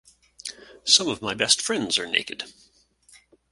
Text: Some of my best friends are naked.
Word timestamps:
Some 0.83 1.07
of 1.09 1.21
my 1.21 1.35
best 1.35 1.61
friends 1.61 1.99
are 1.99 2.07
naked. 2.07 2.45